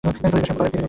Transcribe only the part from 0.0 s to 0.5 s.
ফরিদা বসার ঘরের